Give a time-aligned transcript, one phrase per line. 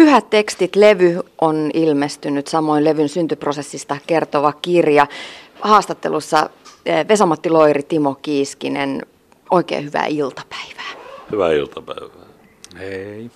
[0.00, 5.06] Pyhät tekstit, levy on ilmestynyt, samoin levyn syntyprosessista kertova kirja.
[5.60, 6.50] Haastattelussa
[6.86, 9.06] eh, Vesamatti Loiri, Timo Kiiskinen,
[9.50, 10.92] oikein hyvää iltapäivää.
[11.32, 12.26] Hyvää iltapäivää.
[12.78, 13.30] Hei.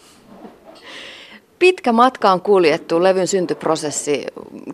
[1.58, 4.26] Pitkä matka on kuljettu, levyn syntyprosessi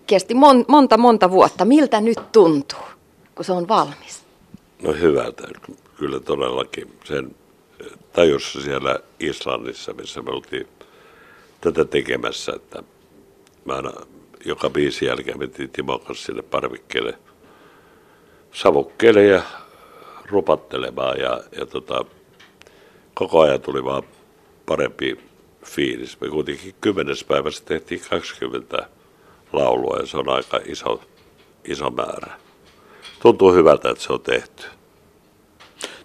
[0.07, 1.65] kesti mon, monta monta vuotta.
[1.65, 2.87] Miltä nyt tuntuu,
[3.35, 4.23] kun se on valmis?
[4.83, 5.49] No hyvältä,
[5.99, 6.93] kyllä todellakin.
[7.05, 7.37] Sen
[8.13, 10.67] tajussa siellä Islannissa, missä me oltiin
[11.61, 12.83] tätä tekemässä, että
[13.65, 13.91] mä aina
[14.45, 17.19] joka biisin jälkeen mentiin Timon kanssa sinne parvikkeelle
[18.53, 19.43] savukkeelle ja
[20.27, 22.05] rupattelemaan ja, ja tota,
[23.15, 24.03] koko ajan tuli vaan
[24.67, 25.19] parempi
[25.65, 26.21] fiilis.
[26.21, 28.89] Me kuitenkin kymmenes päivässä tehtiin 20
[29.53, 31.01] laulua ja se on aika iso,
[31.65, 32.33] iso määrä.
[33.23, 34.67] Tuntuu hyvältä, että se on tehty.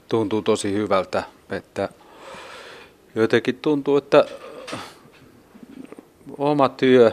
[0.10, 1.90] Tuntuu tosi hyvältä, että
[3.16, 4.26] jotenkin tuntuu, että
[6.38, 7.12] oma työ,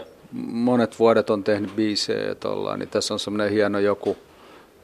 [0.53, 4.16] monet vuodet on tehnyt biisejä ja tollaan, niin tässä on semmoinen hieno joku,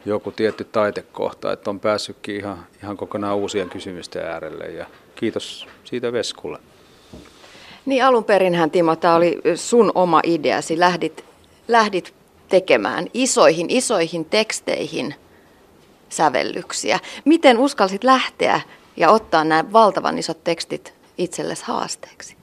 [0.06, 6.12] joku tietty taitekohta, että on päässytkin ihan, ihan kokonaan uusien kysymysten äärelle ja kiitos siitä
[6.12, 6.58] Veskulle.
[7.86, 11.24] Niin alun perinhän Timo, tämä oli sun oma ideasi, lähdit,
[11.68, 12.14] lähdit
[12.48, 15.14] tekemään isoihin, isoihin teksteihin
[16.08, 17.00] sävellyksiä.
[17.24, 18.60] Miten uskalsit lähteä
[18.96, 22.37] ja ottaa nämä valtavan isot tekstit itsellesi haasteeksi?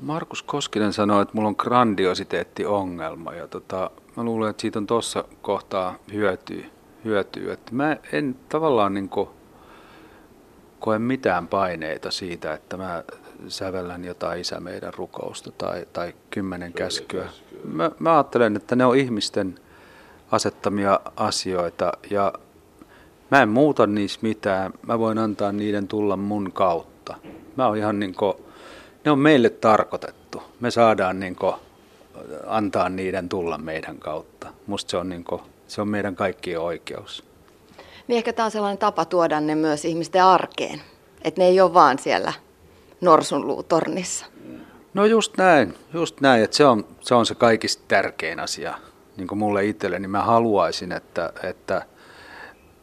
[0.00, 5.24] Markus Koskinen sanoi, että mulla on grandiositeettiongelma ja tota, mä luulen, että siitä on tuossa
[5.42, 6.64] kohtaa hyötyä.
[7.04, 7.52] hyötyä.
[7.52, 9.10] Että mä en tavallaan niin
[10.78, 13.04] koe mitään paineita siitä, että mä
[13.48, 17.28] sävellän jotain isä meidän rukousta tai, tai kymmenen käskyä.
[17.64, 19.58] Mä, mä ajattelen, että ne on ihmisten
[20.30, 22.32] asettamia asioita ja
[23.30, 24.72] mä en muuta niissä mitään.
[24.86, 27.14] Mä voin antaa niiden tulla mun kautta.
[27.56, 28.34] Mä oon ihan niin kuin,
[29.06, 30.42] ne on meille tarkoitettu.
[30.60, 31.54] Me saadaan niin kuin,
[32.46, 34.48] antaa niiden tulla meidän kautta.
[34.66, 37.24] Musta se on, niin kuin, se on meidän kaikkien oikeus.
[38.08, 40.82] Niin ehkä tämä on sellainen tapa tuoda ne myös ihmisten arkeen.
[41.22, 42.32] Että ne ei ole vaan siellä
[43.00, 44.26] norsunluutornissa.
[44.94, 48.74] No just näin, just näin, että se on, se on se kaikista tärkein asia.
[49.16, 51.82] Niin kuin mulle itselleni, mä haluaisin, että, että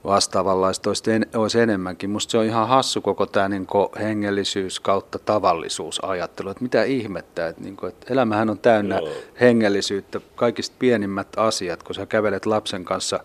[0.06, 2.10] vastaavanlaista olisi, en, olisi enemmänkin.
[2.10, 3.68] Musta se on ihan hassu koko tämä niin
[4.00, 9.10] hengellisyys kautta tavallisuus ajattelu, että mitä ihmettä, että, niin kuin, että elämähän on täynnä Joo.
[9.40, 13.20] hengellisyyttä, kaikista pienimmät asiat, kun sä kävelet lapsen kanssa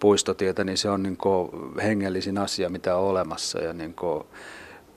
[0.00, 1.50] puistotietä, niin se on niin kuin
[1.82, 4.24] hengellisin asia, mitä on olemassa ja niin kuin,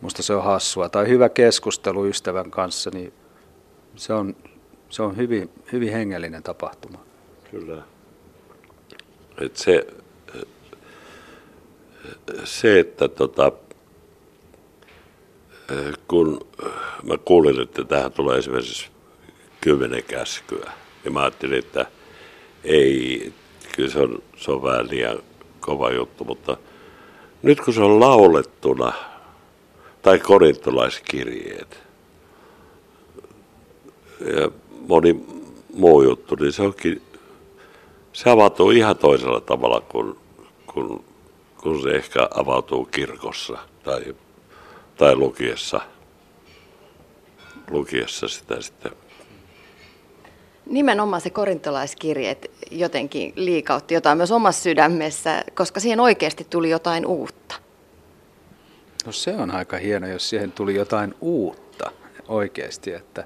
[0.01, 0.89] musta se on hassua.
[0.89, 3.13] Tai hyvä keskustelu ystävän kanssa, niin
[3.95, 4.35] se on,
[4.89, 6.99] se on hyvin, hyvin hengellinen tapahtuma.
[7.51, 7.83] Kyllä.
[9.41, 9.87] Et se,
[12.43, 13.51] se, että tota,
[16.07, 16.47] kun
[17.03, 18.87] mä kuulin, että tähän tulee esimerkiksi
[19.61, 20.71] kymmenen käskyä,
[21.03, 21.85] niin mä ajattelin, että
[22.63, 23.33] ei,
[23.75, 25.19] kyllä se on, se on vähän liian
[25.59, 26.57] kova juttu, mutta
[27.43, 28.93] nyt kun se on laulettuna,
[30.01, 31.79] tai korintolaiskirjeet
[34.19, 34.51] ja
[34.87, 35.25] moni
[35.73, 37.01] muu juttu, niin se onkin,
[38.13, 40.15] se avautuu ihan toisella tavalla kuin,
[40.73, 41.03] kuin,
[41.61, 44.15] kuin se ehkä avautuu kirkossa tai,
[44.97, 45.81] tai lukiessa,
[47.71, 48.91] lukiessa sitä sitten.
[50.65, 57.55] Nimenomaan se korintolaiskirjeet jotenkin liikautti jotain myös omassa sydämessä, koska siihen oikeasti tuli jotain uutta.
[59.05, 61.91] No se on aika hieno, jos siihen tuli jotain uutta
[62.27, 63.23] oikeasti, että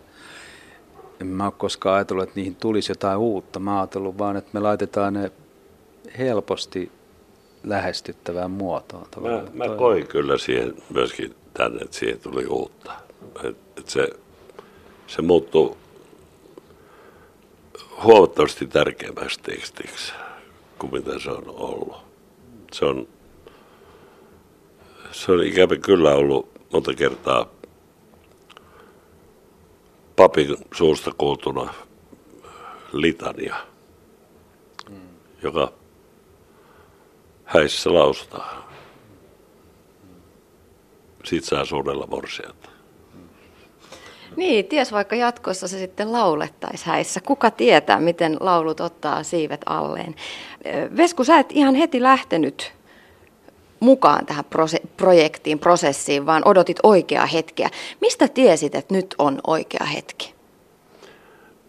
[1.21, 3.59] en mä ole koskaan ajatellut, että niihin tulisi jotain uutta.
[3.59, 5.31] Mä ajatellut vaan, että me laitetaan ne
[6.17, 6.91] helposti
[7.63, 9.07] lähestyttävään muotoon.
[9.21, 12.93] Mä, mä koin kyllä siihen myöskin tänne, että siihen tuli uutta.
[13.43, 14.09] Et, et se,
[15.07, 15.75] se muuttui
[18.03, 20.13] huomattavasti tärkeämmäksi tekstiksi
[20.79, 21.97] kuin mitä se on ollut.
[22.73, 23.07] Se on
[25.13, 27.49] se on ikävä kyllä ollut monta kertaa
[30.15, 31.73] papin suusta kuultuna
[32.93, 33.55] litania,
[34.89, 34.95] mm.
[35.41, 35.73] joka
[37.53, 38.63] häissä lausutaan.
[41.23, 42.69] Siitä saa suunnella morsianta.
[44.35, 47.21] Niin, ties vaikka jatkossa se sitten laulettaisi häissä.
[47.21, 50.15] Kuka tietää, miten laulut ottaa siivet alleen.
[50.97, 52.73] Vesku, sä et ihan heti lähtenyt
[53.79, 54.45] mukaan tähän
[54.97, 57.69] projektiin, prosessiin, vaan odotit oikeaa hetkeä.
[58.01, 60.33] Mistä tiesit, että nyt on oikea hetki?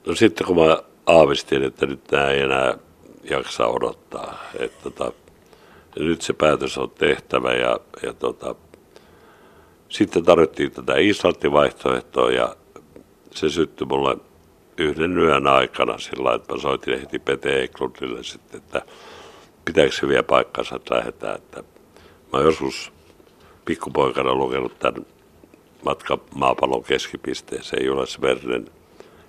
[0.07, 2.75] No sitten kun mä aavistin, että nyt nämä ei enää
[3.31, 5.13] jaksa odottaa, että tota,
[5.97, 8.55] nyt se päätös on tehtävä ja, ja tota,
[9.89, 12.57] sitten tarvittiin tätä Islantin vaihtoehtoa ja,
[13.35, 14.17] se syttyi mulle
[14.79, 18.83] yhden yön aikana sillä että mä soitin heti Pete Eklundille sitten, että
[19.65, 21.37] pitääkö se vielä paikkansa, että lähdetään.
[21.37, 21.63] Että
[22.33, 22.93] mä oon joskus
[23.65, 25.07] pikkupoikana lukenut tämän
[25.85, 28.69] matka maapallon keskipisteeseen Jules Vernen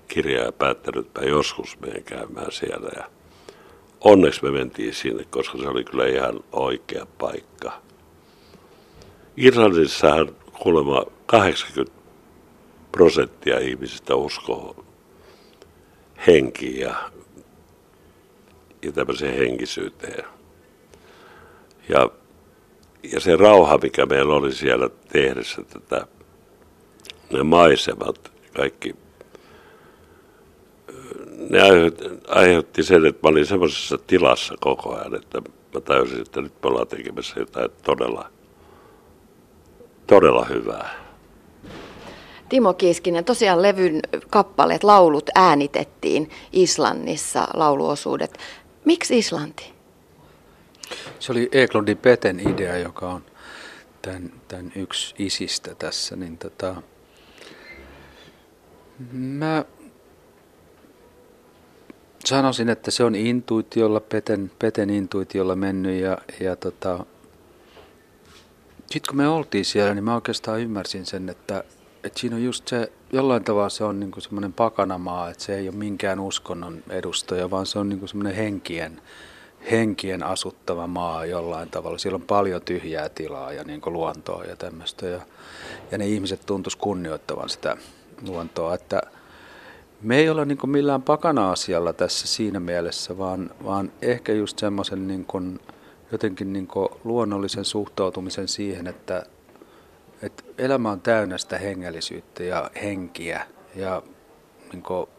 [0.07, 2.89] kirja ja päättänyt, että mä joskus menen käymään siellä.
[2.95, 3.09] Ja
[4.05, 7.81] onneksi me mentiin sinne, koska se oli kyllä ihan oikea paikka.
[9.37, 11.95] Irlannissahan kuulemma 80
[12.91, 14.85] prosenttia ihmisistä uskoo
[16.27, 17.11] henkiin ja,
[18.81, 20.25] ja tämmöiseen henkisyyteen.
[21.89, 22.09] Ja,
[23.03, 26.07] ja se rauha, mikä meillä oli siellä tehdessä tätä,
[27.31, 28.95] ne maisemat, kaikki,
[31.49, 35.41] ne aiheutti, aiheutti sen, että mä olin semmoisessa tilassa koko ajan, että
[35.73, 38.29] mä täysin, että nyt me ollaan tekemässä jotain todella,
[40.07, 41.05] todella hyvää.
[42.49, 43.99] Timo Kiiskinen, tosiaan levyn
[44.29, 48.37] kappaleet, laulut äänitettiin Islannissa, lauluosuudet.
[48.85, 49.73] Miksi Islanti?
[51.19, 53.25] Se oli Eklondi Peten idea, joka on
[54.01, 56.15] tämän, tämän yksi isistä tässä.
[56.15, 56.75] Niin tota,
[59.11, 59.65] mä
[62.25, 67.05] sanoisin, että se on intuitiolla, Peten, Peten intuitiolla mennyt ja, ja tota,
[68.85, 71.63] sitten kun me oltiin siellä, niin mä oikeastaan ymmärsin sen, että,
[72.03, 75.69] että siinä on just se, jollain tavalla se on niinku semmoinen pakanamaa, että se ei
[75.69, 79.01] ole minkään uskonnon edustaja, vaan se on niinku semmoinen henkien,
[79.71, 81.97] henkien asuttava maa jollain tavalla.
[81.97, 85.05] Siellä on paljon tyhjää tilaa ja niinku luontoa ja tämmöistä.
[85.07, 85.21] Ja,
[85.91, 87.77] ja ne ihmiset tuntuisi kunnioittavan sitä
[88.27, 88.73] luontoa.
[88.73, 89.01] Että
[90.01, 95.41] me ei olla niinku millään pakana-asialla tässä siinä mielessä, vaan, vaan ehkä just semmoisen niinku,
[96.11, 99.23] jotenkin niinku luonnollisen suhtautumisen siihen, että
[100.21, 103.45] että elämä on täynnä sitä hengellisyyttä ja henkiä
[103.75, 104.03] ja
[104.71, 105.09] niin kuin,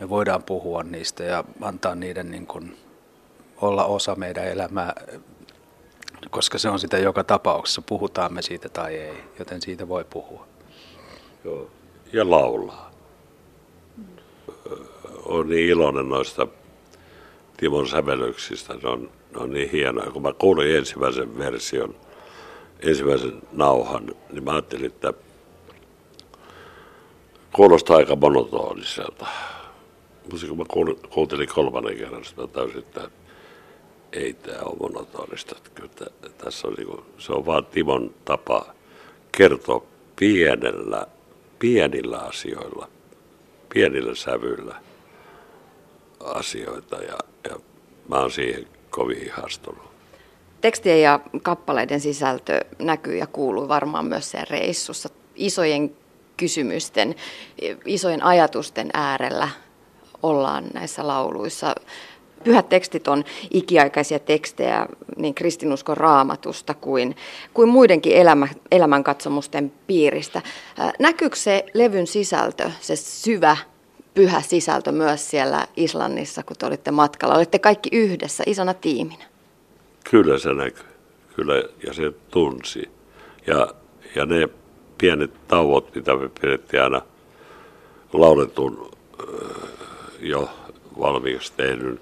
[0.00, 2.76] me voidaan puhua niistä ja antaa niiden niin kuin,
[3.60, 4.94] olla osa meidän elämää,
[6.30, 10.46] koska se on sitä joka tapauksessa, puhutaan me siitä tai ei, joten siitä voi puhua.
[11.44, 11.70] Joo.
[12.12, 12.89] Ja laulaa.
[15.24, 16.46] On niin iloinen noista
[17.56, 20.10] Timon sävellyksistä, ne on, ne on niin hienoja.
[20.10, 21.94] Kun mä kuulin ensimmäisen version,
[22.80, 25.12] ensimmäisen nauhan, niin mä ajattelin, että
[27.52, 29.26] kuulostaa aika monotoniselta.
[30.32, 30.64] Mutta kun mä
[31.10, 33.10] kuuntelin kolmannen kerran, sitä täysin, että
[34.12, 35.56] ei tämä ole monotonista.
[35.74, 35.90] Kyllä
[36.38, 38.66] tässä on niinku, se on vaan Timon tapa
[39.32, 39.82] kertoa
[40.16, 41.06] pienellä,
[41.58, 42.88] pienillä asioilla,
[43.74, 44.74] pienillä sävyillä
[46.20, 47.18] asioita ja,
[47.50, 47.56] ja
[48.08, 49.90] mä oon siihen kovin ihastunut.
[50.60, 55.08] Tekstien ja kappaleiden sisältö näkyy ja kuuluu varmaan myös sen reissussa.
[55.34, 55.96] Isojen
[56.36, 57.14] kysymysten,
[57.84, 59.48] isojen ajatusten äärellä
[60.22, 61.74] ollaan näissä lauluissa.
[62.44, 67.16] Pyhät tekstit on ikiaikaisia tekstejä niin kristinuskon raamatusta kuin,
[67.54, 70.42] kuin muidenkin elämä, elämänkatsomusten piiristä.
[70.98, 73.56] Näkyykö se levyn sisältö, se syvä
[74.14, 77.34] pyhä sisältö myös siellä Islannissa, kun te olitte matkalla?
[77.34, 79.24] Olette kaikki yhdessä, isona tiiminä.
[80.10, 80.84] Kyllä se näkyy.
[81.36, 81.54] Kyllä,
[81.86, 82.90] ja se tunsi.
[83.46, 83.74] Ja,
[84.14, 84.48] ja ne
[84.98, 87.02] pienet tauot, mitä me pidettiin aina
[88.12, 88.90] lauletun
[90.20, 90.50] jo
[90.98, 92.00] valmiiksi tehdyn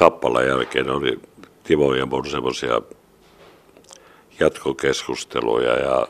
[0.00, 1.20] kappaleen jälkeen, oli
[1.64, 2.80] Timo ja mun semmoisia
[4.40, 6.08] jatkokeskusteluja ja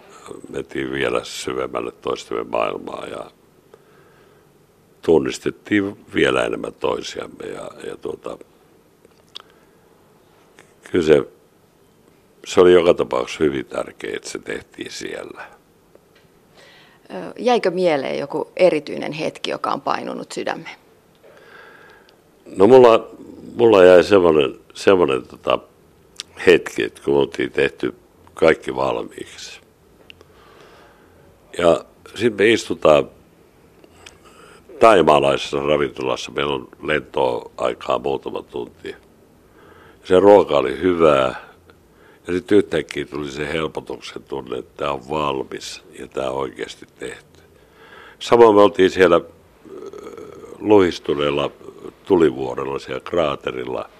[0.48, 3.30] mentiin vielä syvemmälle toistemme maailmaa ja
[5.02, 8.38] tunnistettiin vielä enemmän toisiamme ja, ja tuota,
[10.90, 11.22] kyllä se,
[12.46, 15.42] se oli joka tapauksessa hyvin tärkeää, että se tehtiin siellä.
[17.38, 20.76] Jäikö mieleen joku erityinen hetki, joka on painunut sydämeen?
[22.56, 23.10] No mulla,
[23.56, 25.58] mulla jäi semmoinen, semmoinen tota,
[26.46, 27.94] hetki, että kun oltiin tehty
[28.34, 29.60] kaikki valmiiksi.
[31.58, 33.08] Ja sitten me istutaan
[34.80, 38.94] taimaalaisessa ravintolassa, meillä on lentoaikaa muutama tunti–
[40.04, 41.50] se ruoka oli hyvää.
[42.26, 46.86] Ja sitten yhtäkkiä tuli se helpotuksen tunne, että tämä on valmis ja tämä on oikeasti
[46.98, 47.40] tehty.
[48.18, 49.22] Samoin me oltiin siellä äh,
[50.58, 51.50] luhistuneella
[52.10, 53.90] tulivuorella siellä kraaterilla.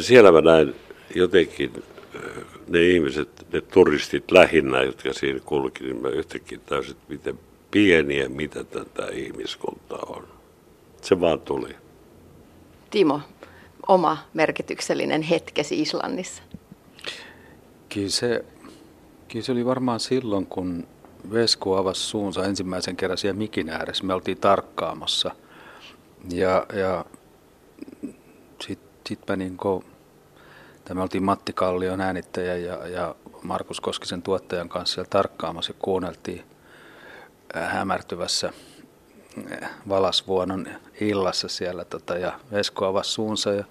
[0.00, 0.74] Siellä mä näin
[1.14, 1.72] jotenkin
[2.16, 2.22] äh,
[2.68, 7.38] ne ihmiset, ne turistit lähinnä, jotka siinä kulki, niin mä yhtäkkiä täysin, miten
[7.70, 10.28] pieniä, mitä tätä ihmiskuntaa on.
[11.02, 11.76] Se vaan tuli.
[12.90, 13.20] Timo,
[13.86, 16.42] oma merkityksellinen hetkesi Islannissa?
[17.88, 18.44] Kyllä se,
[19.28, 20.86] kyllä se oli varmaan silloin, kun
[21.32, 24.04] Vesku avasi suunsa ensimmäisen kerran siellä mikin ääressä.
[24.04, 25.30] Me oltiin tarkkaamassa.
[26.30, 27.04] Ja, ja
[28.60, 29.84] sitten sit mä niin kuin,
[30.94, 36.44] me oltiin Matti Kallion äänittäjä ja, ja Markus Koskisen tuottajan kanssa siellä tarkkaamassa ja kuunneltiin
[37.56, 38.52] äh, hämärtyvässä
[39.62, 40.66] äh, valasvuonon
[41.00, 43.64] illassa siellä tota, ja Vesku avasi suunsa ja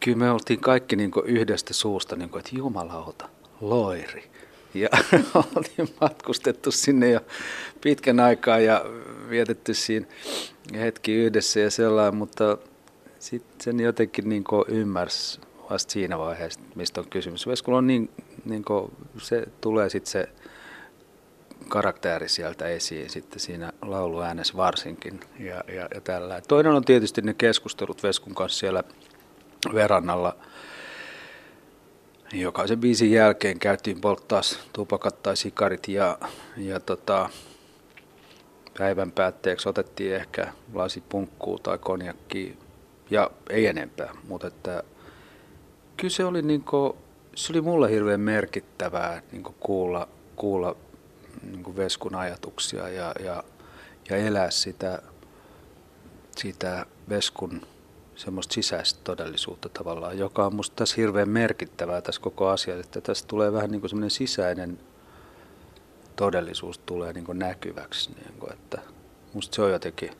[0.00, 3.28] kyllä me oltiin kaikki niin yhdestä suusta, niin kuin, että jumalauta,
[3.60, 4.30] loiri.
[4.74, 4.88] Ja
[5.56, 7.20] oltiin matkustettu sinne jo
[7.80, 8.84] pitkän aikaa ja
[9.30, 10.06] vietetty siinä
[10.74, 12.58] hetki yhdessä ja sellainen, mutta
[13.18, 17.46] sitten sen jotenkin niin ymmärsi vasta siinä vaiheessa, mistä on kysymys.
[17.46, 18.10] Veskulla on niin,
[18.44, 20.28] niin kuin, se tulee sitten se
[21.68, 26.40] karakteri sieltä esiin sitten siinä lauluäänessä varsinkin ja, ja, ja tällä.
[26.48, 28.84] Toinen on tietysti ne keskustelut Veskun kanssa siellä
[29.74, 30.36] verannalla.
[32.32, 34.40] Jokaisen biisin jälkeen käytiin polttaa
[34.72, 36.18] tupakat tai sikarit ja,
[36.56, 37.30] ja tota,
[38.78, 42.58] päivän päätteeksi otettiin ehkä lasi punkkuu tai konjakki
[43.10, 44.82] ja ei enempää, mutta että
[45.96, 46.92] kyllä se oli, niin kuin,
[47.34, 50.76] se oli mulle hirveän merkittävää niin kuulla, kuulla
[51.42, 53.44] niin Veskun ajatuksia ja, ja,
[54.10, 55.02] ja elää sitä,
[56.36, 57.62] sitä Veskun
[58.18, 63.26] semmoista sisäistä todellisuutta tavallaan, joka on musta tässä hirveän merkittävää tässä koko asiassa, että tässä
[63.28, 64.78] tulee vähän niin kuin semmoinen sisäinen
[66.16, 68.78] todellisuus tulee niin kuin näkyväksi, niin kuin, että
[69.32, 70.10] musta se on jotenkin,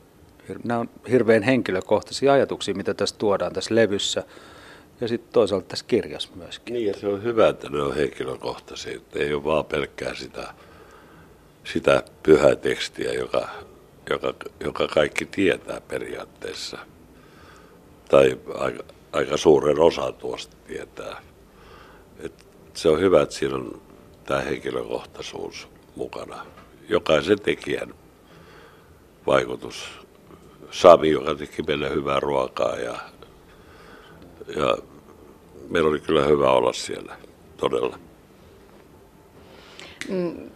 [0.63, 4.23] nämä on hirveän henkilökohtaisia ajatuksia, mitä tässä tuodaan tässä levyssä,
[5.01, 6.73] ja sitten toisaalta tässä kirjassa myöskin.
[6.73, 10.53] Niin, ja se on hyvä, että ne on henkilökohtaisia, että ei ole vaan pelkkää sitä,
[11.63, 13.49] sitä pyhää tekstiä, joka,
[14.09, 16.77] joka, joka kaikki tietää periaatteessa
[18.09, 21.21] tai aika, aika suuren osa tuosta tietää.
[22.19, 23.81] Et se on hyvä, että siinä on
[24.25, 26.45] tämä henkilökohtaisuus mukana.
[26.89, 27.93] Jokaisen tekijän
[29.27, 29.89] vaikutus.
[30.71, 32.95] Sami, joka teki meille hyvää ruokaa ja,
[34.55, 34.77] ja
[35.69, 37.15] meillä oli kyllä hyvä olla siellä,
[37.57, 37.99] todella.
[40.09, 40.49] Mm,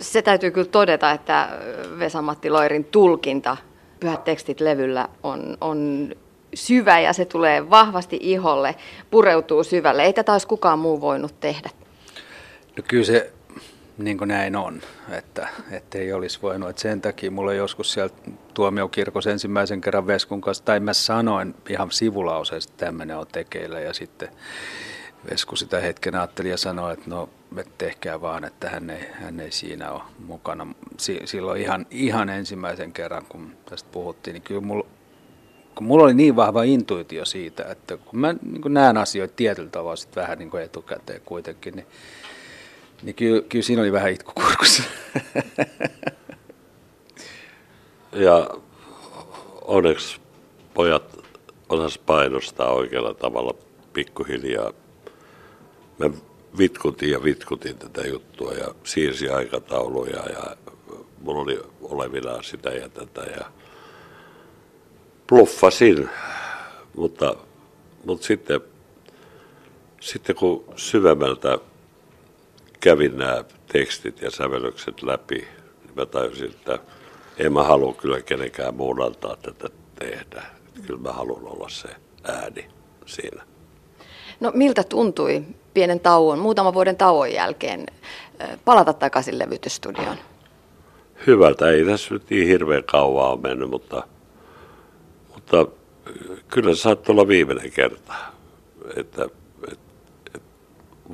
[0.00, 1.60] se täytyy kyllä todeta, että
[1.98, 3.56] Vesa-Matti Loirin tulkinta
[4.00, 6.10] Pyhät tekstit levyllä on, on
[6.54, 8.74] syvä ja se tulee vahvasti iholle,
[9.10, 10.02] pureutuu syvälle.
[10.02, 11.70] Ei tätä olisi kukaan muu voinut tehdä.
[12.76, 13.32] No kyllä se
[13.98, 15.48] niin kuin näin on, että,
[15.94, 16.68] ei olisi voinut.
[16.68, 18.14] Että sen takia mulle joskus siellä
[18.54, 23.92] tuomiokirkossa ensimmäisen kerran Veskun kanssa, tai mä sanoin ihan sivulauseessa, että tämmöinen on tekeillä, ja
[23.94, 24.28] sitten
[25.30, 29.40] Vesku sitä hetken ajatteli ja sanoi, että no että tehkää vaan, että hän ei, hän
[29.40, 30.66] ei siinä ole mukana.
[31.24, 34.86] silloin ihan, ihan ensimmäisen kerran, kun tästä puhuttiin, niin kyllä mulla
[35.74, 39.96] kun mulla oli niin vahva intuitio siitä, että kun mä niin näen asioita tietyllä tavalla
[39.96, 41.86] sit vähän niin kuin etukäteen kuitenkin, niin,
[43.02, 44.82] niin kyllä, kyllä siinä oli vähän itkukurkussa.
[48.12, 48.50] Ja
[49.62, 50.20] onneksi
[50.74, 51.18] pojat
[51.68, 53.54] osas painostaa oikealla tavalla
[53.92, 54.72] pikkuhiljaa.
[55.98, 56.10] Mä
[56.58, 60.56] vitkutin ja vitkutin tätä juttua ja siirsi aikatauluja ja
[61.20, 63.44] mulla oli olevinaan sitä ja tätä ja
[65.30, 66.10] bluffasin,
[66.96, 67.34] mutta,
[68.04, 68.60] mutta sitten,
[70.00, 71.58] sitten kun syvemmältä
[72.80, 76.78] kävin nämä tekstit ja sävellykset läpi, niin mä tajusin, että
[77.38, 79.68] en mä halua kyllä kenenkään muun antaa tätä
[79.98, 80.42] tehdä.
[80.86, 81.88] Kyllä mä haluan olla se
[82.24, 82.68] ääni
[83.06, 83.42] siinä.
[84.40, 85.42] No miltä tuntui
[85.74, 87.86] pienen tauon, muutaman vuoden tauon jälkeen
[88.64, 90.16] palata takaisin levytysstudioon?
[91.26, 91.70] Hyvältä.
[91.70, 94.02] Ei tässä nyt niin hirveän kauan ole mennyt, mutta
[95.40, 95.66] mutta
[96.48, 98.14] kyllä se saattoi olla viimeinen kerta.
[98.96, 99.24] Että,
[99.72, 99.78] et,
[100.34, 100.42] et,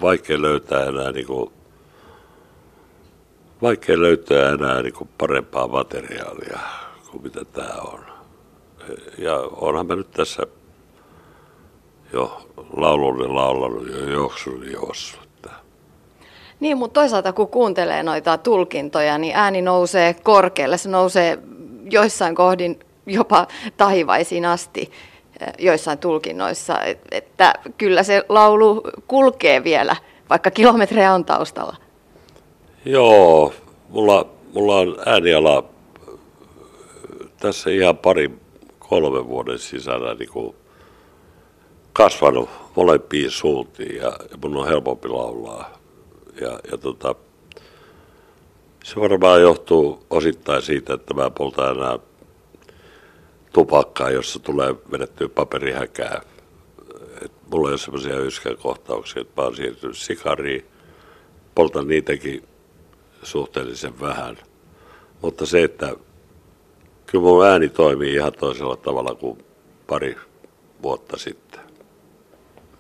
[0.01, 1.51] vaikea löytää enää niin kuin,
[3.63, 6.59] vaikea löytää enää niin kuin parempaa materiaalia
[7.11, 8.05] kuin mitä tämä on.
[9.19, 10.43] Ja onhan mä nyt tässä
[12.13, 15.27] jo laulun laulanut jo juoksun juossut.
[16.61, 20.79] Niin, mutta toisaalta kun kuuntelee noita tulkintoja, niin ääni nousee korkealle.
[20.79, 21.39] Se nousee
[21.91, 23.47] joissain kohdin jopa
[23.77, 24.93] tahivaisiin asti
[25.41, 26.79] eh, joissain tulkinnoissa,
[27.11, 29.97] että kyllä se laulu kulkee vielä,
[30.31, 31.77] vaikka kilometrejä on taustalla.
[32.85, 33.53] Joo,
[33.89, 35.65] mulla, mulla on ääniala
[37.41, 38.31] tässä ihan pari
[38.79, 40.57] kolme vuoden sisällä niin kuin
[41.93, 45.71] kasvanut molempiin suuntiin ja, ja mun on helpompi laulaa.
[46.41, 47.15] Ja, ja tota,
[48.85, 51.99] se varmaan johtuu osittain siitä, että mä poltan enää
[53.57, 56.21] tupakkaa, jossa tulee vedettyä paperihäkää.
[57.25, 60.67] Et mulla ei ole semmoisia yskäkohtauksia, että mä oon siirtynyt sikariin,
[61.55, 62.43] poltan niitäkin
[63.23, 64.37] suhteellisen vähän.
[65.23, 65.97] Mutta se, että
[67.07, 69.45] kyllä mun ääni toimii ihan toisella tavalla kuin
[69.87, 70.17] pari
[70.83, 71.61] vuotta sitten.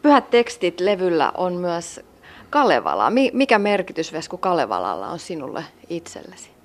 [0.02, 2.00] Pyhät tekstit levyllä on myös
[2.50, 3.12] Kalevala.
[3.32, 6.55] Mikä merkitys Vesku Kalevalalla on sinulle itsellesi?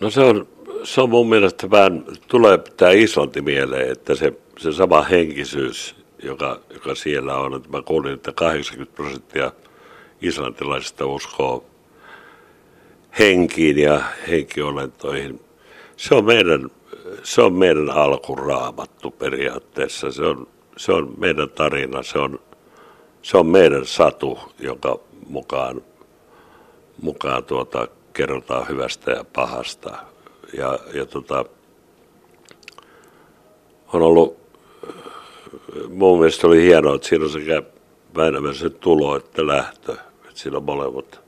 [0.00, 0.48] No se on,
[0.84, 6.60] se on mun mielestä vähän, tulee tämä Islanti mieleen, että se, se sama henkisyys, joka,
[6.74, 9.52] joka siellä on, että mä kuulin, että 80 prosenttia
[10.22, 11.64] islantilaisista uskoo
[13.18, 15.40] henkiin ja henkiolentoihin.
[15.96, 16.70] Se on meidän,
[17.22, 20.12] se on meidän alkuraamattu periaatteessa.
[20.12, 22.40] Se on, se on meidän tarina, se on,
[23.22, 25.82] se on meidän satu, joka mukaan,
[27.02, 29.98] mukaan tuota, kerrotaan hyvästä ja pahasta.
[30.52, 31.44] Ja, ja tota,
[33.92, 34.36] on ollut,
[35.88, 37.62] mun mielestä oli hienoa, että siinä on sekä
[38.16, 41.20] Väinämöisen tulo että lähtö, että siinä on molemmat,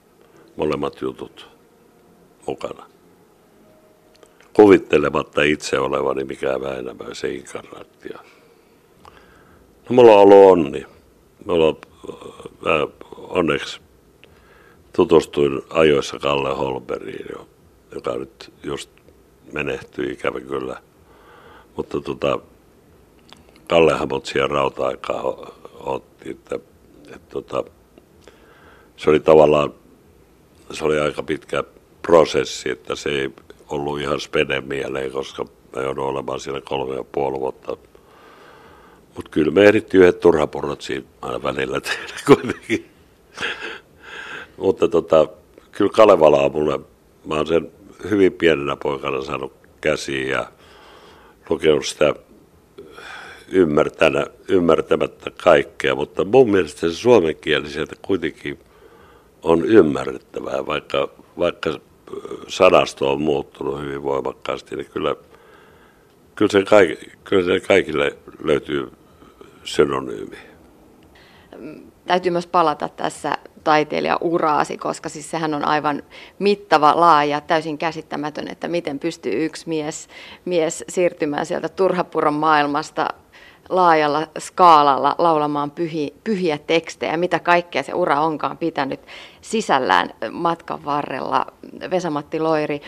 [0.57, 1.49] molemmat jutut
[2.47, 2.87] mukana.
[4.53, 8.19] Kuvittelematta itse olevani mikään Väinämöisen inkarnaatio.
[9.89, 10.87] No, mulla on ollut onni.
[11.47, 11.77] Mulla on,
[12.61, 12.87] mä
[13.19, 13.81] onneksi
[15.01, 17.27] tutustuin ajoissa Kalle Holberiin,
[17.95, 18.91] joka nyt just
[19.53, 20.77] menehtyi ikävä kyllä.
[21.77, 22.39] Mutta tota,
[23.69, 25.23] Kallehan mut siellä rauta-aikaa
[25.81, 26.59] otti, että,
[27.07, 27.65] että tota,
[28.97, 29.75] se oli tavallaan,
[30.73, 31.65] se oli aika pitkä
[32.03, 33.31] prosessi, että se ei
[33.69, 35.45] ollut ihan speden mieleen, koska
[35.77, 37.77] mä joudun olemaan siellä kolme ja puoli vuotta.
[39.17, 42.91] Mutta kyllä me ehdittiin yhdet turhapurrat siinä aina välillä tehdä kuitenkin.
[44.61, 45.27] Mutta tota,
[45.73, 46.81] kyllä Kalevala on mulle,
[47.27, 47.71] mä oon sen
[48.11, 50.47] hyvin pienenä poikana saanut käsiin ja
[51.51, 52.15] lukenut sitä
[53.49, 58.59] ymmärtänä, ymmärtämättä kaikkea, mutta mun mielestä se suomen kieli sieltä kuitenkin
[59.43, 61.81] on ymmärrettävää, vaikka, vaikka
[62.49, 65.15] sanasto on muuttunut hyvin voimakkaasti, niin kyllä,
[66.35, 68.93] kyllä, se, kaik, kyllä se kaikille löytyy
[69.65, 70.37] synonyymi.
[72.07, 76.03] Täytyy myös palata tässä taiteilijauraasi, koska siis sehän on aivan
[76.39, 80.09] mittava, laaja, täysin käsittämätön, että miten pystyy yksi mies,
[80.45, 83.09] mies siirtymään sieltä turhapuron maailmasta
[83.69, 89.01] laajalla skaalalla laulamaan pyhi, pyhiä tekstejä, mitä kaikkea se ura onkaan pitänyt
[89.41, 91.47] sisällään matkan varrella.
[91.91, 92.83] Vesamatti Loiri,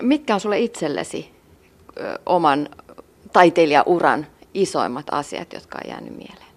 [0.00, 1.32] mitkä on sulle itsellesi
[2.26, 2.68] oman
[3.32, 6.49] taiteilijauran isoimmat asiat, jotka on jäänyt mieleen?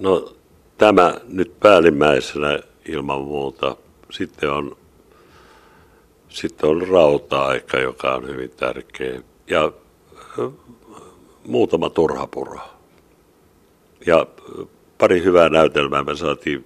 [0.00, 0.34] No
[0.78, 2.58] tämä nyt päällimmäisenä
[2.88, 3.76] ilman muuta.
[4.10, 4.76] Sitten on,
[6.28, 9.22] sitten on rauta-aika, joka on hyvin tärkeä.
[9.50, 9.72] Ja
[11.46, 12.58] muutama turhapuro.
[14.06, 14.26] Ja
[14.98, 16.64] pari hyvää näytelmää me saatiin,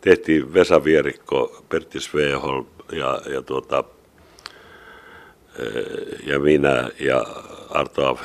[0.00, 3.84] tehtiin Vesa Vierikko, Pertti Sveholm ja, ja, tuota,
[6.26, 7.26] ja minä ja
[7.70, 8.20] Arto Af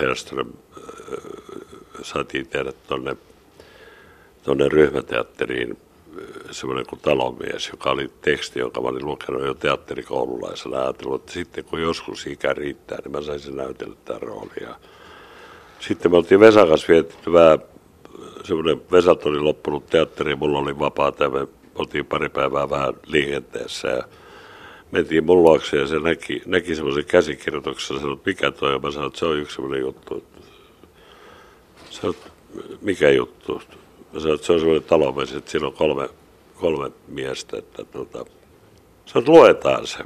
[2.02, 3.18] saatiin tehdä tuonne
[4.50, 5.78] tonne ryhmäteatteriin
[6.52, 10.82] semmoinen kuin talonmies, joka oli teksti, jonka mä olin lukenut jo teatterikoululaisena.
[10.82, 14.76] Ajatellut, että sitten kun joskus ikä riittää, niin mä saisin näytellä tämän roolia.
[15.80, 17.60] Sitten me oltiin Vesan kanssa vietetty vähän,
[18.44, 23.88] semmoinen Vesat oli loppunut teatteri, mulla oli vapaa ja me oltiin pari päivää vähän liikenteessä
[23.88, 24.04] ja
[24.92, 28.82] mentiin mun luokse ja se näki, näki semmoisen käsikirjoituksen, sanoi, että mikä toi on.
[28.82, 30.24] Mä sanoin, että se on yksi semmoinen juttu.
[31.90, 32.18] Sanoin,
[32.82, 33.62] mikä juttu?
[34.14, 36.10] Mä sanoin, että se on semmoinen talonmies, että siinä on kolme,
[36.56, 38.26] kolme miestä, että tota,
[39.16, 39.98] että luetaan se.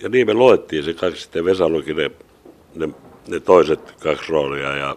[0.00, 2.10] Ja niin me luettiin se kaksi, sitten Vesa luki ne,
[2.74, 2.88] ne
[3.28, 4.96] ne toiset kaksi roolia ja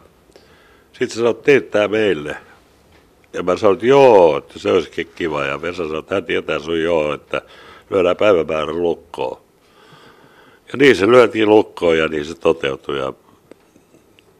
[0.94, 2.38] sitten sanoi, että tämä meille.
[3.34, 5.46] Ja mä sanoin, että joo, että se olisikin kiva.
[5.46, 7.42] Ja Vesa sanoi, että hän tietää sun joo, että
[7.90, 9.42] lyödään päivämäärä lukkoon.
[10.72, 12.98] Ja niin se lyötiin lukkoon ja niin se toteutui.
[12.98, 13.14] Ja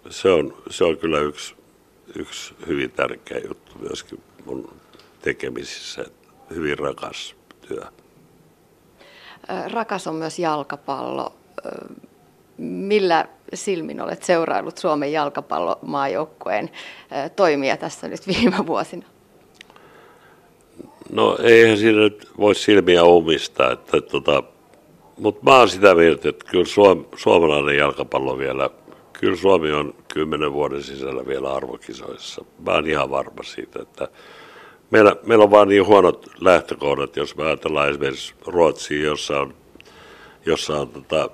[0.10, 1.56] se on, se on kyllä yksi,
[2.16, 4.74] yksi hyvin tärkeä juttu myöskin mun
[5.22, 6.06] tekemisissä.
[6.50, 7.36] Hyvin rakas
[7.68, 7.84] työ.
[9.72, 11.34] Rakas on myös jalkapallo.
[12.58, 16.70] Millä silmin olet seuraillut Suomen jalkapallomaajoukkueen
[17.36, 19.06] toimia tässä nyt viime vuosina?
[21.12, 24.44] No eihän siinä nyt voi silmiä omistaa, että tota,
[25.18, 28.70] mutta mä oon sitä mieltä, että kyllä suom, suomalainen jalkapallo vielä,
[29.14, 32.46] kyllä Suomi on kymmenen vuoden sisällä vielä arvokisoissa.
[32.66, 34.08] Mä oon ihan varma siitä, että
[34.92, 39.54] meillä, meillä on vaan niin huonot lähtökohdat, jos me ajatellaan esimerkiksi Ruotsia, jossa on,
[40.46, 41.30] jossa on tota,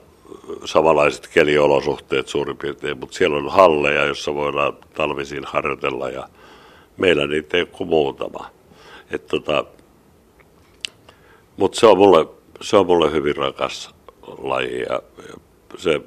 [0.66, 6.30] samanlaiset keliolosuhteet suurin piirtein, mutta siellä on halleja, jossa voidaan talvisin harjoitella ja
[6.98, 8.50] meillä niitä ei ole kuin muutama.
[9.28, 9.66] tota,
[11.58, 11.98] mutta se on
[12.62, 13.96] se on mulle hyvin rakas
[14.38, 15.02] laji ja
[15.78, 16.02] se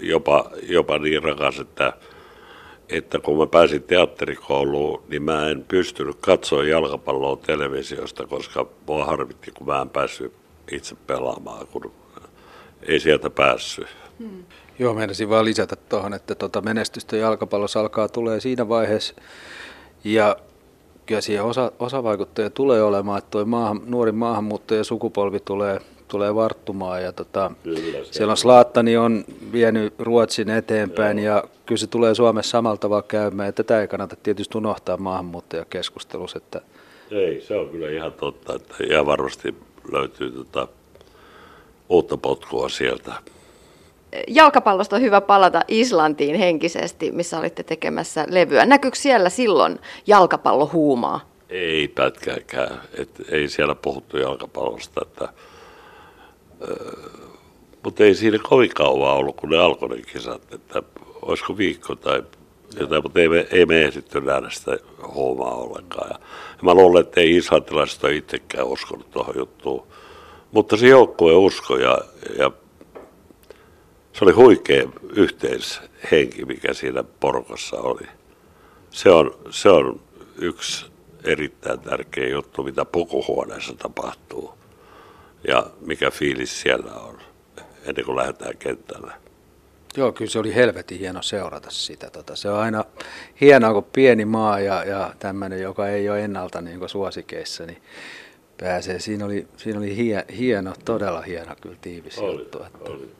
[0.00, 1.92] jopa, jopa niin rakas, että,
[2.90, 9.50] että kun mä pääsin teatterikouluun, niin mä en pystynyt katsoa jalkapalloa televisiosta, koska mua harmitti,
[9.50, 10.32] kun mä en päässyt
[10.72, 11.92] itse pelaamaan, kun
[12.82, 13.86] ei sieltä päässyt.
[14.18, 14.44] Hmm.
[14.78, 19.14] Joo, meinasin vaan lisätä tuohon, että tuota menestystä jalkapallossa alkaa tulee siinä vaiheessa.
[20.04, 20.36] Ja
[21.06, 27.02] kyllä siihen osa, osavaikuttaja tulee olemaan, että tuo maahan, nuori maahanmuuttaja sukupolvi tulee, tulee varttumaan.
[27.02, 31.36] Ja tota, kyllä, siellä on Slaattani on vienyt Ruotsin eteenpäin Joo.
[31.36, 33.46] ja kyllä se tulee Suomessa samalla tavalla käymään.
[33.46, 36.38] Ja tätä ei kannata tietysti unohtaa maahanmuuttajakeskustelussa.
[36.38, 36.60] Että...
[37.10, 39.54] Ei, se on kyllä ihan totta, että ihan varmasti
[39.92, 40.68] löytyy tota,
[41.88, 43.12] uutta potkua sieltä
[44.28, 48.66] jalkapallosta on hyvä palata Islantiin henkisesti, missä olitte tekemässä levyä.
[48.66, 51.30] Näkyykö siellä silloin jalkapallohuumaa?
[51.50, 52.80] Ei pätkääkään.
[52.98, 55.00] Et ei siellä puhuttu jalkapallosta.
[55.06, 55.30] Että, äh,
[57.84, 60.54] mutta ei siinä kovin kauan ollut, kun ne alkoi ne kisat.
[60.54, 60.82] Että
[61.22, 62.22] olisiko viikko tai
[62.80, 64.78] jotain, mutta ei me, ei me ehditty nähdä sitä
[65.14, 66.10] huumaa ollenkaan.
[66.10, 66.18] Ja
[66.62, 69.86] mä luulen, että ei islantilaiset ole itsekään uskonut tuohon juttuun.
[70.52, 71.98] Mutta se joukkue usko ja,
[72.38, 72.50] ja
[74.12, 78.06] se oli huikea yhteishenki, mikä siinä porukassa oli.
[78.90, 80.00] Se on, se on
[80.38, 80.86] yksi
[81.24, 84.59] erittäin tärkeä juttu, mitä pukuhuoneessa tapahtuu
[85.48, 87.18] ja mikä fiilis siellä on
[87.84, 89.12] ennen kuin lähdetään kentälle.
[89.96, 92.10] Joo, kyllä se oli helvetin hieno seurata sitä.
[92.10, 92.84] Tota, se on aina
[93.40, 97.82] hienoa, kun pieni maa ja, ja tämmöinen, joka ei ole ennalta niin suosikeissa, niin
[98.60, 99.00] pääsee.
[99.00, 102.62] Siinä oli, siinä oli hie, hieno, todella hieno kyllä tiivis oli, juttu.
[102.62, 102.90] Että...
[102.90, 103.10] Oli.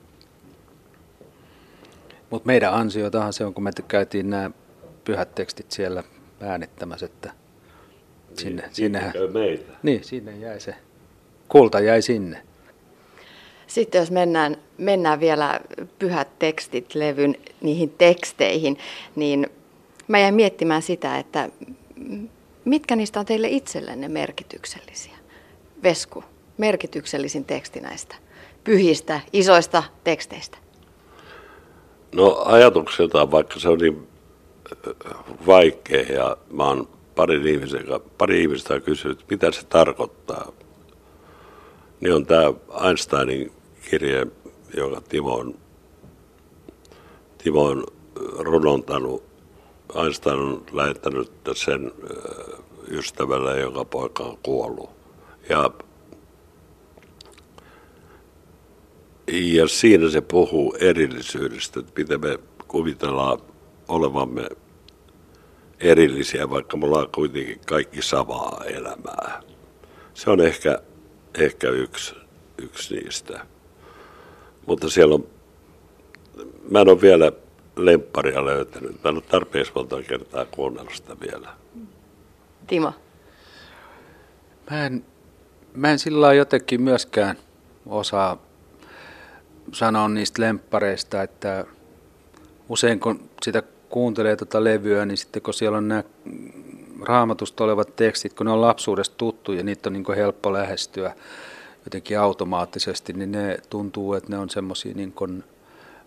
[2.30, 4.50] Mutta meidän ansiotahan se on, kun me käytiin nämä
[5.04, 6.02] pyhät tekstit siellä
[6.40, 7.32] äänittämässä, että
[8.34, 9.72] sinne, niin, sinnehän, meitä.
[9.82, 10.74] Niin, sinne jäi se.
[11.50, 12.42] Kulta jäi sinne.
[13.66, 15.60] Sitten jos mennään, mennään vielä
[15.98, 18.78] pyhät tekstit levyn niihin teksteihin,
[19.16, 19.46] niin
[20.08, 21.48] mä jäin miettimään sitä, että
[22.64, 25.16] mitkä niistä on teille itsellenne merkityksellisiä?
[25.82, 26.24] Vesku,
[26.58, 28.16] merkityksellisin teksti näistä
[28.64, 30.58] pyhistä, isoista teksteistä.
[32.14, 34.08] No ajatukseltaan, vaikka se on niin
[34.86, 34.94] äh,
[35.46, 37.84] vaikea ja mä oon pari, ihmisen,
[38.18, 40.52] pari ihmistä kysynyt, mitä se tarkoittaa,
[42.00, 42.52] niin on tämä
[42.86, 43.52] Einsteinin
[43.90, 44.26] kirje,
[44.76, 45.54] jonka Timo on,
[47.38, 47.84] Timo on
[48.38, 49.22] runontanut.
[50.02, 52.60] Einstein on lähettänyt sen äh,
[52.90, 54.90] ystävälle, jonka poika on kuollut.
[55.48, 55.70] Ja
[59.32, 63.38] Ja siinä se puhuu erillisyydestä, että miten me kuvitellaan
[63.88, 64.48] olevamme
[65.80, 69.42] erillisiä, vaikka me ollaan kuitenkin kaikki samaa elämää.
[70.14, 70.82] Se on ehkä,
[71.38, 72.14] ehkä yksi,
[72.58, 73.46] yksi niistä.
[74.66, 75.26] Mutta siellä on,
[76.70, 77.32] mä en ole vielä
[77.76, 79.04] lempparia löytänyt.
[79.04, 81.48] Mä en ole tarpeeksi monta kertaa kuunnellut sitä vielä.
[82.66, 82.92] Timo?
[84.70, 85.04] Mä en,
[85.74, 87.36] mä en sillä jotenkin myöskään
[87.86, 88.42] osaa
[89.72, 91.64] sanoa niistä lemppareista, että
[92.68, 96.04] usein kun sitä kuuntelee tuota levyä, niin sitten kun siellä on nämä
[97.02, 101.14] raamatusta olevat tekstit, kun ne on lapsuudesta tuttu ja niitä on niin helppo lähestyä
[101.84, 105.44] jotenkin automaattisesti, niin ne tuntuu, että ne on semmoisia niin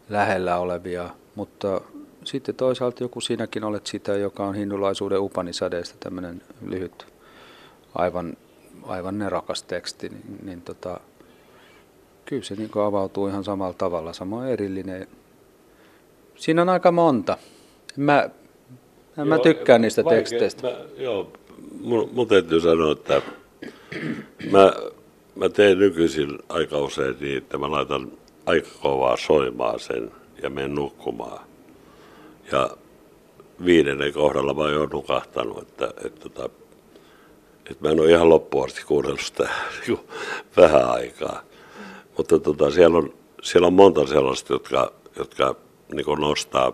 [0.10, 1.82] lähellä olevia, mutta
[2.24, 7.06] sitten toisaalta joku sinäkin olet sitä, joka on hindulaisuuden upanisadeista tämmöinen lyhyt,
[7.96, 8.38] aivan,
[8.84, 11.00] aivan nerokas teksti, niin, niin tota,
[12.26, 15.08] kyllä se niin avautuu ihan samalla tavalla, samoin erillinen.
[16.36, 17.38] Siinä on aika monta.
[17.98, 18.30] Mä,
[19.18, 20.68] mä, mä tykkään niistä vaikea, teksteistä.
[20.68, 21.32] Mä, joo,
[21.82, 23.22] mun, mun täytyy sanoa, että
[24.52, 24.74] mä,
[25.36, 28.12] mä teen nykyisin aika usein niin, että mä laitan
[28.46, 30.12] aika kovaa soimaan sen
[30.44, 31.46] ja menen nukkumaan.
[32.52, 32.70] Ja
[33.66, 36.50] viidennen kohdalla mä oon nukahtanut, että, että, että, että,
[37.72, 39.50] että mä en ole ihan loppuun asti kuunnellut sitä
[39.88, 40.00] niin
[40.58, 41.42] vähän aikaa.
[42.18, 45.56] Mutta tota, siellä, on, siellä on monta sellaista, jotka, jotka
[45.94, 46.74] niin nostaa,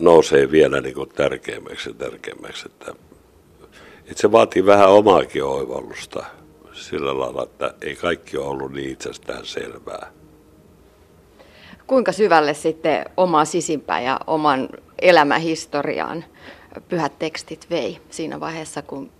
[0.00, 2.66] nousee vielä niin tärkeämmäksi ja tärkeämmäksi.
[2.66, 2.94] Että,
[3.98, 6.24] että se vaatii vähän omaakin oivallusta
[6.72, 10.12] sillä lailla, että ei kaikki ole ollut niin itsestään selvää.
[11.86, 14.68] Kuinka syvälle sitten oma sisimpään ja oman
[15.02, 16.24] elämähistoriaan
[16.88, 19.10] pyhät tekstit vei siinä vaiheessa, kun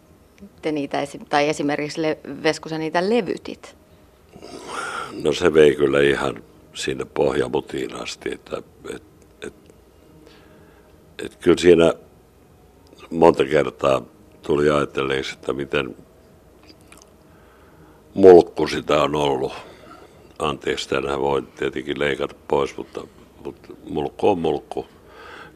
[0.62, 2.00] te niitä, tai esimerkiksi
[2.42, 3.76] Veskusa niitä levytit?
[5.22, 6.42] No se vei kyllä ihan
[6.74, 8.62] sinne pohjamutiin asti, että
[8.94, 9.02] et,
[11.24, 11.94] et, kyllä siinä
[13.10, 14.02] monta kertaa
[14.42, 15.96] tuli ajatelleeksi, että miten,
[18.14, 19.52] mulkku sitä on ollut.
[20.38, 23.06] Anteeksi, tänään voi tietenkin leikata pois, mutta,
[23.44, 24.86] mutta mulkku on mulkku.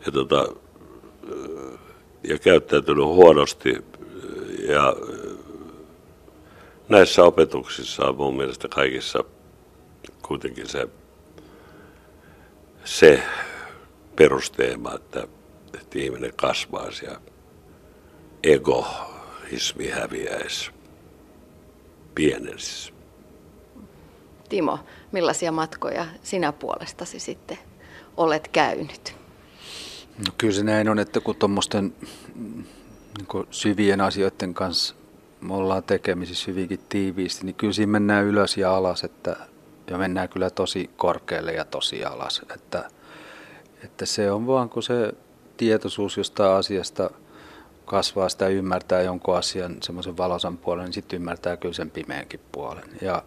[0.06, 0.46] Ja, tota,
[2.28, 3.84] ja käyttäytynyt huonosti.
[4.68, 4.96] Ja
[6.88, 9.24] näissä opetuksissa on mun mielestä kaikissa
[10.22, 10.88] kuitenkin se,
[12.84, 13.22] se
[14.16, 15.28] perusteema, että,
[15.96, 17.20] että ihminen kasvaisi ja
[18.42, 20.70] egoismi häviäisi,
[22.14, 22.92] pienenisi.
[24.48, 24.78] Timo,
[25.12, 27.58] millaisia matkoja sinä puolestasi sitten
[28.16, 29.16] olet käynyt?
[30.18, 31.94] No kyllä se näin on, että kun tuommoisten
[33.18, 34.94] niin syvien asioiden kanssa
[35.40, 39.36] me ollaan tekemisissä hyvinkin tiiviisti, niin kyllä siinä mennään ylös ja alas, että,
[39.90, 42.42] ja mennään kyllä tosi korkealle ja tosi alas.
[42.54, 42.90] Että,
[43.84, 45.12] että se on vaan, kun se
[45.56, 47.10] tietoisuus jostain asiasta
[47.84, 52.88] kasvaa, sitä ymmärtää jonkun asian semmoisen valosan puolen, niin sitten ymmärtää kyllä sen pimeänkin puolen.
[53.02, 53.22] Ja,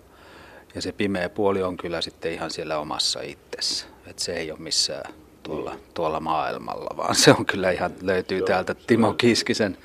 [0.76, 3.86] ja se pimeä puoli on kyllä sitten ihan siellä omassa itsessä.
[4.08, 5.13] Että se ei ole missään
[5.44, 9.78] tuolla, tuolla maailmalla, vaan se on kyllä ihan, löytyy täältä Timo Kiskisen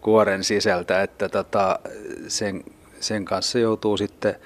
[0.00, 1.78] kuoren sisältä, että tota,
[2.28, 2.64] sen,
[3.00, 4.36] sen kanssa joutuu sitten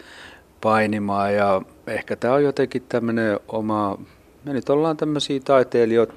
[0.60, 3.98] painimaan ja ehkä tämä on jotenkin tämmöinen oma,
[4.44, 6.14] me nyt ollaan tämmöisiä taiteilijoita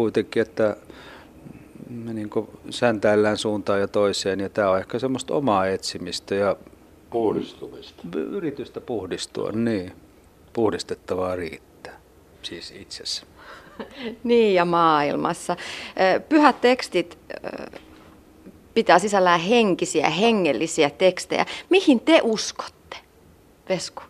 [0.00, 0.76] kuitenkin, että
[1.90, 2.30] me niin
[2.70, 6.56] säntäillään suuntaan ja toiseen ja tämä on ehkä semmoista omaa etsimistä ja
[7.10, 8.02] puhdistumista.
[8.14, 9.92] Yritystä puhdistua, niin.
[10.52, 12.00] Puhdistettavaa riittää,
[12.42, 13.26] siis itsessä.
[14.24, 15.56] niin ja maailmassa.
[16.28, 17.18] Pyhät tekstit
[18.74, 21.46] pitää sisällään henkisiä, hengellisiä tekstejä.
[21.70, 22.96] Mihin te uskotte,
[23.68, 24.02] Vesku?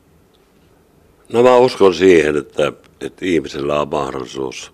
[1.33, 4.73] No mä uskon siihen, että, että ihmisellä on mahdollisuus,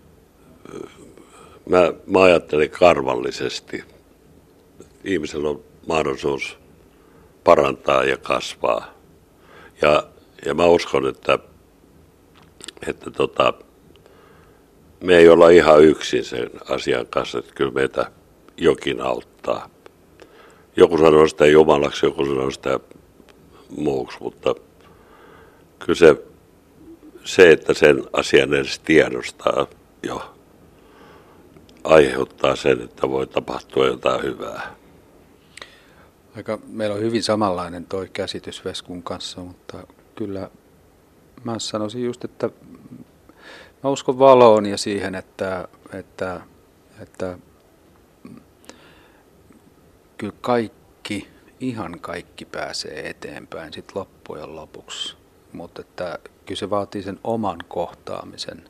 [1.68, 3.84] mä, mä ajattelen karvallisesti,
[5.04, 6.58] ihmisellä on mahdollisuus
[7.44, 8.94] parantaa ja kasvaa.
[9.82, 10.06] Ja,
[10.46, 11.38] ja mä uskon, että,
[12.88, 13.52] että tota,
[15.00, 18.10] me ei olla ihan yksin sen asian kanssa, että kyllä meitä
[18.56, 19.70] jokin auttaa.
[20.76, 22.80] Joku sanoo sitä Jumalaksi, joku sanoo sitä
[23.76, 24.54] muuksi, mutta
[25.78, 26.16] kyllä se,
[27.24, 29.66] se, että sen asian edes tiedostaa
[30.02, 30.35] jo
[31.86, 34.74] aiheuttaa sen, että voi tapahtua jotain hyvää.
[36.36, 40.50] Aika, meillä on hyvin samanlainen toi käsitys Veskun kanssa, mutta kyllä
[41.44, 42.50] mä sanoisin just, että
[43.82, 46.40] mä uskon valoon ja siihen, että, että,
[47.02, 47.38] että
[50.18, 51.28] kyllä kaikki,
[51.60, 55.16] ihan kaikki pääsee eteenpäin sit loppujen lopuksi.
[55.52, 58.64] Mutta että kyllä se vaatii sen oman kohtaamisen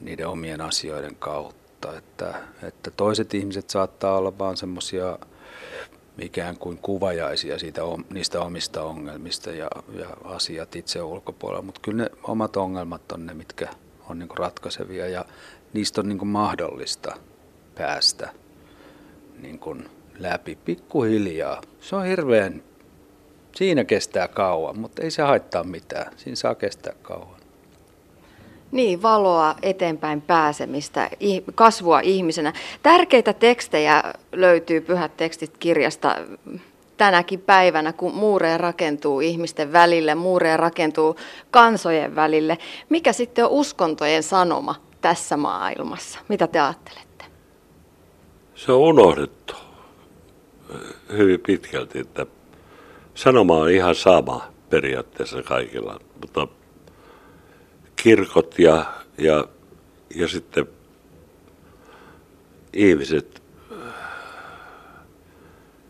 [0.00, 1.65] niiden omien asioiden kautta.
[1.94, 5.18] Että, että toiset ihmiset saattaa olla vaan semmoisia
[6.18, 9.68] ikään kuin kuvajaisia siitä, niistä omista ongelmista ja,
[9.98, 13.68] ja asiat itse ulkopuolella, mutta kyllä ne omat ongelmat on ne, mitkä
[14.08, 15.24] on niin ratkaisevia ja
[15.72, 17.16] niistä on niin mahdollista
[17.74, 18.30] päästä
[19.38, 21.60] niin läpi pikkuhiljaa.
[21.80, 22.62] Se on hirveän,
[23.56, 26.12] siinä kestää kauan, mutta ei se haittaa mitään.
[26.16, 27.35] Siinä saa kestää kauan.
[28.72, 31.10] Niin, valoa eteenpäin pääsemistä,
[31.54, 32.52] kasvua ihmisenä.
[32.82, 34.02] Tärkeitä tekstejä
[34.32, 36.16] löytyy Pyhät tekstit kirjasta
[36.96, 41.16] tänäkin päivänä, kun muureja rakentuu ihmisten välille, muureja rakentuu
[41.50, 42.58] kansojen välille.
[42.88, 46.18] Mikä sitten on uskontojen sanoma tässä maailmassa?
[46.28, 47.24] Mitä te ajattelette?
[48.54, 49.54] Se on unohdettu
[51.12, 52.26] hyvin pitkälti, että
[53.14, 56.48] sanoma on ihan sama periaatteessa kaikilla, mutta
[58.06, 58.84] kirkot ja,
[59.18, 59.44] ja,
[60.14, 60.68] ja sitten
[62.72, 63.42] ihmiset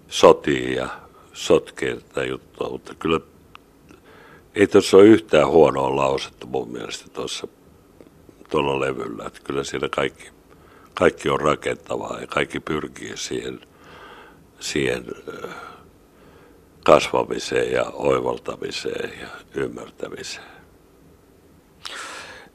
[0.08, 0.88] sotii ja
[1.32, 3.20] sotkee tätä juttua, mutta kyllä
[4.54, 7.48] ei tuossa ole yhtään huonoa lausetta mun mielestä tuossa
[8.50, 10.28] tuolla levyllä, että kyllä siinä kaikki,
[10.94, 13.60] kaikki on rakentavaa ja kaikki pyrkii siihen–
[14.60, 15.04] siihen
[16.84, 20.55] kasvamiseen ja oivaltamiseen ja ymmärtämiseen?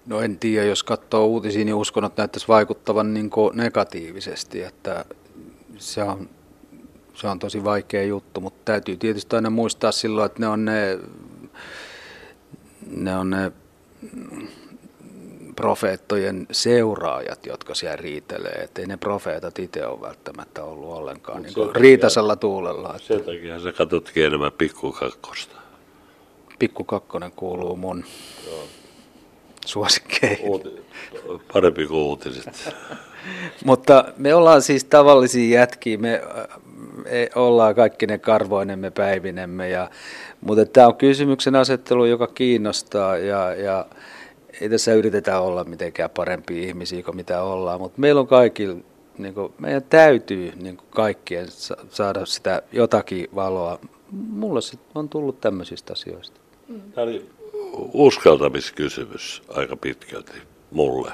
[0.05, 5.05] No en tiedä, jos katsoo uutisia, niin uskon, että näyttäisi vaikuttavan niin negatiivisesti, että
[5.77, 6.29] se on,
[7.13, 10.99] se on tosi vaikea juttu, mutta täytyy tietysti aina muistaa silloin, että ne on ne,
[12.87, 13.51] ne, on ne
[15.55, 18.51] profeettojen seuraajat, jotka siellä riitelee.
[18.63, 22.95] Että ei ne profeetat itse ole välttämättä ollut ollenkaan niin kuin riitasella tuulella.
[22.95, 23.07] Että...
[23.07, 25.55] Sen takia sä katsotkin enemmän pikkukakkosta.
[26.59, 28.05] Pikkukakkonen kuuluu mun
[28.45, 28.63] Joo.
[29.65, 30.49] Suosikkeihin.
[30.49, 30.85] Uuti,
[31.53, 32.75] parempi kuin uutiset.
[33.65, 35.97] Mutta me ollaan siis tavallisia jätkiä.
[35.97, 36.21] Me,
[37.05, 39.69] ei, ollaan kaikki ne karvoinemme päivinemme.
[39.69, 39.89] Ja,
[40.41, 43.85] mutta tämä on kysymyksen asettelu, joka kiinnostaa ja, ja
[44.61, 48.79] ei tässä yritetä olla mitenkään parempia ihmisiä kuin mitä ollaan, mutta meillä on kaikilla,
[49.17, 51.47] niin kuin, meidän täytyy niin kuin kaikkien
[51.89, 53.79] saada sitä jotakin valoa.
[54.11, 54.59] Mulle
[54.95, 56.41] on tullut tämmöisistä asioista.
[56.67, 57.29] Tämä oli
[57.93, 60.33] uskaltamiskysymys aika pitkälti
[60.71, 61.11] mulle.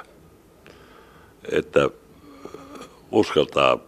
[1.51, 1.89] Että
[3.11, 3.79] uskaltaa,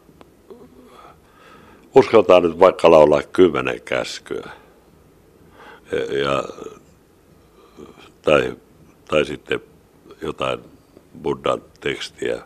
[1.95, 4.49] uskaltaa nyt vaikka laulaa kymmenen käskyä.
[6.21, 6.43] Ja,
[8.21, 8.57] tai,
[9.07, 9.59] tai sitten
[10.21, 10.59] jotain
[11.21, 12.43] Buddhan tekstiä.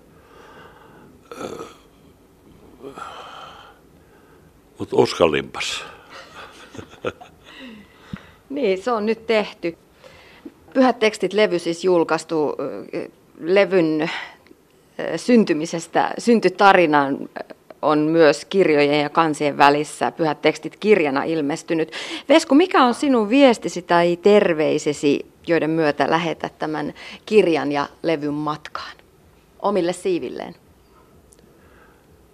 [4.79, 5.85] Mutta uskallimpas.
[8.49, 9.77] Niin, se on nyt tehty.
[10.73, 12.55] Pyhät tekstit levy siis julkaistu
[13.39, 14.09] levyn
[15.15, 17.29] syntymisestä, syntytarinan
[17.81, 21.91] on myös kirjojen ja kansien välissä pyhät tekstit kirjana ilmestynyt.
[22.29, 26.93] Vesku, mikä on sinun viestisi tai terveisesi, joiden myötä lähetät tämän
[27.25, 28.97] kirjan ja levyn matkaan
[29.59, 30.55] omille siivilleen?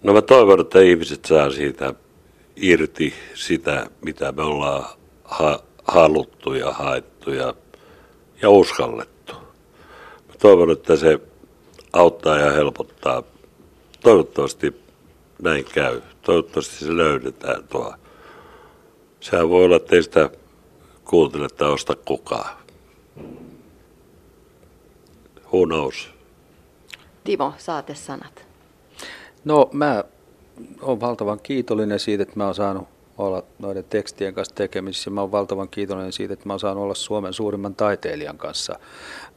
[0.02, 1.94] No mä toivon, että ihmiset saa siitä
[2.56, 4.84] irti sitä, mitä me ollaan
[5.24, 7.54] ha- haluttu ja haettu ja,
[8.42, 9.34] ja uskallettu.
[10.28, 11.20] Mä toivon, että se
[11.92, 13.22] auttaa ja helpottaa.
[14.00, 14.82] Toivottavasti
[15.42, 16.00] näin käy.
[16.22, 17.94] Toivottavasti se löydetään tuo.
[19.20, 20.30] Sehän voi olla teistä
[21.04, 22.56] kuunteletta osta kukaan.
[25.52, 26.10] Who knows?
[27.24, 27.54] Timo,
[27.94, 28.46] sanat.
[29.44, 30.04] No mä
[30.82, 32.88] olen valtavan kiitollinen siitä, että mä oon saanut
[33.20, 35.10] olla noiden tekstien kanssa tekemisissä.
[35.10, 38.78] Mä oon valtavan kiitollinen siitä, että mä oon saanut olla Suomen suurimman taiteilijan kanssa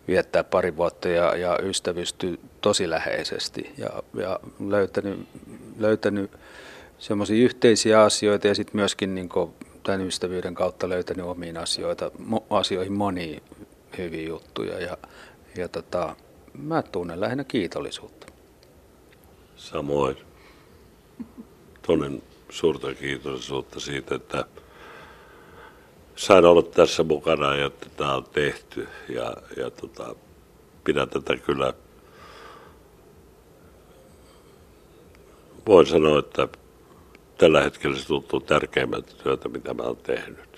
[0.08, 5.28] viettää pari vuotta ja, ja ystävysty tosi läheisesti ja, ja löytänyt,
[5.80, 6.32] löytänyt
[7.00, 9.30] semmoisia yhteisiä asioita ja sitten myöskin niin
[9.84, 12.12] tämän ystävyyden kautta löytänyt omiin asioita,
[12.50, 13.42] asioihin monia
[13.98, 14.98] hyviä juttuja ja,
[15.58, 16.16] ja tota,
[16.54, 18.28] mä tunnen lähinnä kiitollisuutta.
[19.56, 20.18] Samoin.
[21.88, 24.46] Tunnen suurta kiitollisuutta siitä, että
[26.16, 28.88] sain olla tässä mukana ja että tämä on tehty.
[29.10, 30.16] Ja, ja tota,
[30.84, 31.74] pidän tätä kyllä,
[35.68, 36.48] voin sanoa, että
[37.38, 40.53] tällä hetkellä se tuntuu tärkeimmältä työtä, mitä mä oon tehnyt.